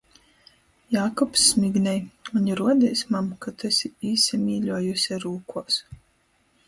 Jākubs 0.93 1.43
smignej: 1.49 1.99
Maņ 2.37 2.49
ruodīs, 2.61 3.03
mam, 3.17 3.29
ka 3.45 3.55
tu 3.59 3.71
esi 3.73 3.93
īsamīļuojuse 4.15 5.21
rūkuos! 5.27 5.81